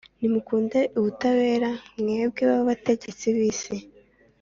Nimukunde 0.19 0.79
ubutabera, 0.97 1.69
mwebwe 1.99 2.43
bategetsi 2.67 3.25
b’isi, 3.35 3.75